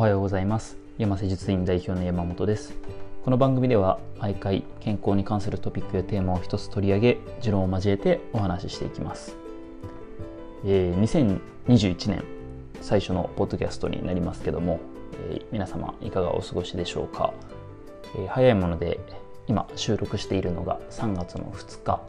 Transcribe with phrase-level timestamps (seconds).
[0.00, 0.78] おはようございます。
[0.96, 2.72] 山瀬術院代表の山本です。
[3.22, 9.36] この番組では毎回健康に関するトピックやテーマを一つ取り上げ持論を交えてお話ししていきます、
[10.64, 11.38] えー、
[11.68, 12.24] 2021年
[12.80, 14.80] 最初のポッドキャストになりますけども、
[15.32, 17.34] えー、皆様いかがお過ごしでしょうか、
[18.16, 19.00] えー、早いもので
[19.48, 22.00] 今収録しているのが3月の2日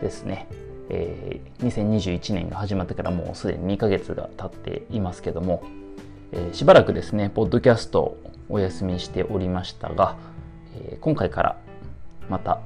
[0.00, 0.48] ですね。
[0.90, 5.62] えー、2021年が始まってからもうすでに2ヶ月が経っていますけども、
[6.36, 8.16] え、しばらくですね、ポッドキャスト
[8.48, 10.16] お休みしておりましたが、
[10.76, 11.56] え、今回から
[12.28, 12.60] また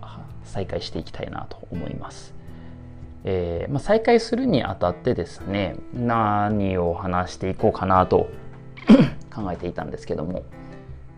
[0.45, 2.35] 再開していきたいなと思います。
[3.25, 8.29] えーまあ、再開するにあたってですね、何を話していこうかなと
[9.35, 10.45] 考えていたんですけども、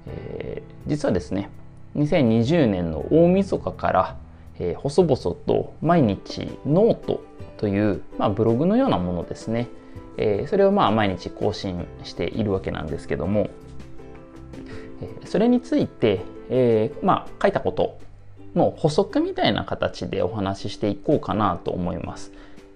[0.09, 1.51] え、実はですね、
[1.95, 4.17] 2020年の大晦日から、
[4.59, 7.21] えー、細々と毎日ノート
[7.59, 9.69] という、まあ、ブログのようなものですね、
[10.21, 13.49] え、それをまあ毎日更新しているわけなんですけども、
[15.03, 17.99] え、それについて、え、まあ書いたこと
[18.55, 22.33] の補足みたいな形でお話ししていこうかなと思います。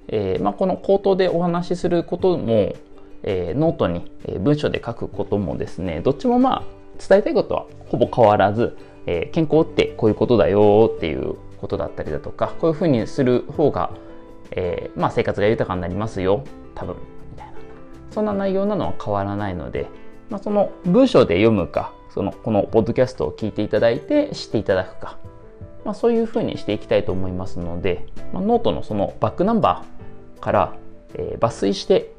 [0.08, 2.74] えーまあ、この口頭でお話しすることも、
[3.22, 6.62] えー、ノートに文章で書くこともですねどっちもまあ
[6.98, 13.92] 伝えたいことはほぼ変わらず、えー、健康ってこういうことだよっていうことだったりだとかこういうふうにする方が、
[14.50, 16.96] えまあ、生活が豊かになりますよ多分
[18.14, 19.88] そんな内容なのは変わらないので、
[20.30, 25.18] まあ、その文章で読むかそのこのポッドキャストを聞いていただいて知っていただくか、
[25.84, 30.76] まあ、そういうふうにしていきたいと思いますので、まあ、ノートのそのバックナンバーから、
[31.14, 32.14] えー、抜粋して、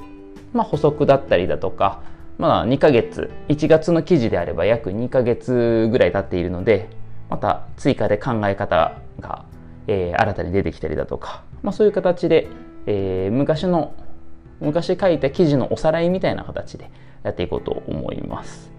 [0.51, 2.01] まあ、補足だったりだとか
[2.37, 6.89] まあ2ヶ月1月の記事であれば約2ヶ月ぐらい経っているので
[7.29, 9.45] また追加で考え方が、
[9.87, 12.49] えー、新たに出てきたりだとか、まあ、そういう形で、
[12.85, 13.93] えー、昔の
[14.59, 16.89] 昔書いた記事のおさらいみたいな形で
[17.23, 18.71] やっていこうと思います。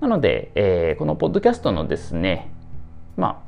[0.00, 2.50] なので、えー、このポッドキャストのですね、
[3.16, 3.46] まあ、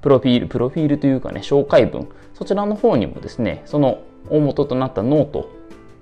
[0.00, 5.50] プロフィール、プロフィールというかね、紹介文、そちらの方にもですね、その大元となったノート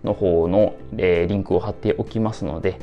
[0.02, 2.78] の方の、えー、リンクを貼っておきますので、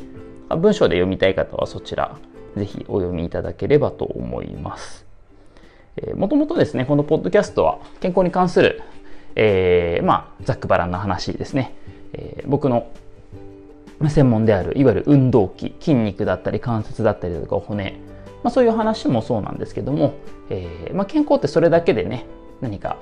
[0.49, 2.17] 文章で読みたい方はそちら、
[2.55, 5.05] ぜひお読みいただければと思います。
[6.15, 8.83] もともとですね、このポッドキャストは健康に関する、
[9.39, 11.75] えー、まあ、ざっくばらんな話ですね。
[12.13, 12.87] えー、僕の
[14.09, 17.99] 専門である、いわゆる運動器、筋肉だったり関節だったりとか骨、
[18.43, 20.15] まあ、そういう話もそうなんですけども、
[20.49, 22.25] えー、まあ、健康ってそれだけでね、
[22.61, 22.97] 何か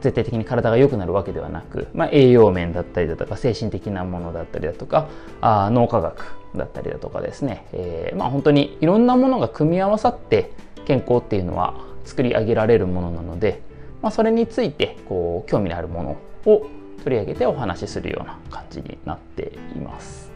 [0.00, 5.08] 絶対的に体が良くなるわけではなく、まあ、栄養面だったりだとか精神的なものだったりだとか
[5.42, 6.24] あ脳科学
[6.56, 10.52] だったりだとかですね、えー、まあ、本当にいろんなものが組み合わさって
[10.86, 11.74] 健康っていうのは
[12.06, 13.60] 作り上げられるものなので、
[14.02, 16.10] まあ、それについてこう興味のあるもの
[16.46, 16.66] を
[17.04, 20.30] 取り上げてお話しするような感じになっています。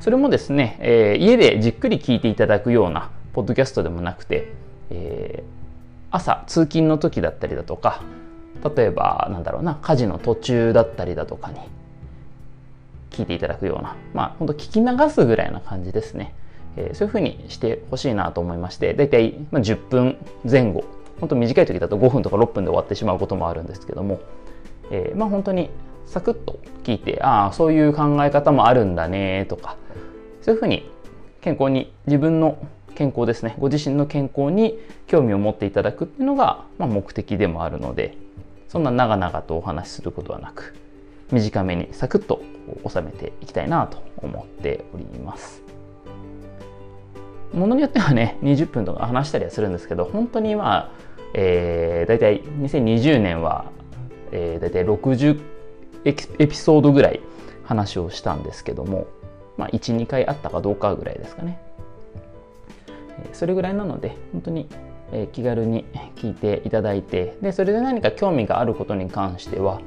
[0.00, 4.52] それもですね、えー、家でじっくり聞いていただくようなポッドキャストでもなくて、
[4.90, 8.02] えー、朝通勤の時だったりだとか
[8.76, 11.58] 例えばなんだろうな家事の途中だったりだとかに
[13.10, 16.34] 聞いていただくようなまあ本当聞き流すぐらいな感じですね、
[16.76, 20.84] えー、そういうふうにしてほしいなと思いましてだいたい10分前後
[21.20, 24.20] 本当短い時だと5分とか6分で終わってしまうこともあるんですけども、
[24.90, 25.70] えー、まあ本当に
[26.06, 29.76] サクッと聞いてああそういう考え方もあるんだねとか
[30.42, 30.88] そういうふうに
[31.40, 32.58] 健康に自分の
[32.94, 38.16] 健康ですねご自身の健康に興味を持っていただくっていうのが、まあ、目的でもあるので
[38.68, 40.74] そんな長々とお話しすることはなく
[41.32, 42.42] 短めにサクッと
[42.88, 45.73] 収めていきたいなと思っております。
[47.54, 50.90] ものによってはね20分とか話したりはするんですけど本当にまあ、
[51.34, 53.66] えー、大体2020年は、
[54.32, 55.40] えー、大体60
[56.04, 56.12] エ
[56.46, 57.20] ピソードぐらい
[57.64, 59.06] 話をしたんですけども、
[59.56, 61.58] まあ、12回あったかどうかぐらいですかね。
[63.32, 64.68] それぐらいなので本当に
[65.32, 65.84] 気軽に
[66.16, 69.80] 聞いていただいてでそれで何か興味があることに関しては、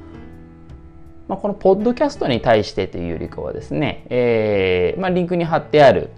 [1.27, 6.09] まあ、このポッドキャストに対してというよりかはですね、えー、まあ、リンクに貼ってある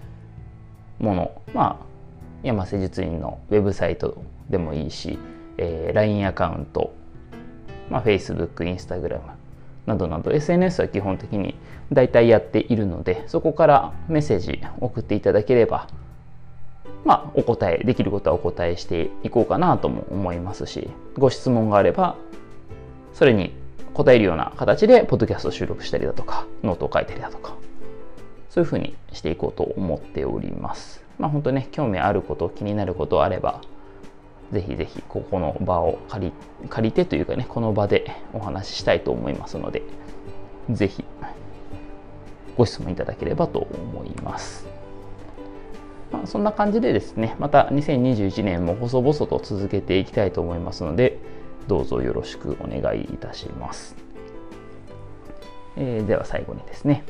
[1.00, 1.86] もの、まあ、
[2.42, 5.18] 山瀬術院のウェブサイトでもいいし、
[5.58, 6.94] えー、LINE アカウント、
[7.90, 9.20] まあ、Facebook、Instagram
[9.86, 11.56] などなど SNS は基本的に
[11.92, 15.88] 大体やっているのでそこからメッセージ送っていただければ
[17.04, 22.16] まあ、お答えできることはお答えしていこうかなとも思いますしご質問があれば
[23.14, 23.52] それに
[23.94, 27.56] 答えるような形でポッドキャスト収録したりだとかノートを書いたりだとか
[28.50, 33.62] そういうふうにしていこうと思っておりますまあ本当ね興味あること気になることあれば
[34.52, 36.32] ぜひぜひここの場を借り
[36.68, 39.82] 借りてというかねこの場でお話ししたいと思いますので
[40.68, 41.04] ぜひ
[42.56, 44.66] ご質問いただければと思います。
[46.12, 51.18] まあ、そんな感じでですね、また2021年も細々と続けていきたいと思いますので、
[51.68, 53.96] どうぞよろしくお願いいたします。
[55.76, 57.04] えー、では最後にですね、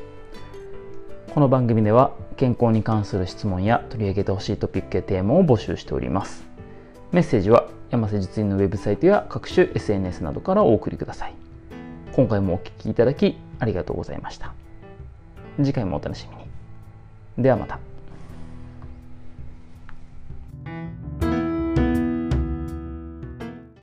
[1.33, 6.43] この番組では健康に関する質問や取り上げてほしいトピックやテーマを募集しております。
[7.13, 11.33] メッセージは山瀬術院のウェブサイトや各種 SNS などからお送りください。
[12.11, 14.53] 今回もお聴きいただきありがとうございました。
[15.55, 16.43] 次回もお楽しみに。
[17.41, 17.90] ではまた。